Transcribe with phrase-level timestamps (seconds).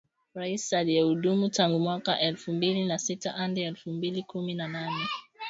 [0.33, 5.07] rais aliyehudumu tangu mwaka elfu mbili na sita hadi elfu mbili kumi na nane